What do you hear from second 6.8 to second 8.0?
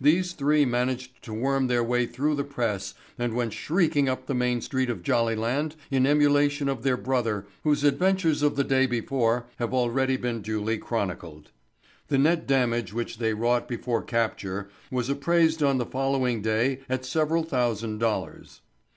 their brother whose